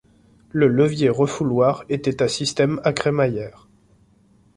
[0.49, 3.67] Le levier-refouloir était à système à crémaillère.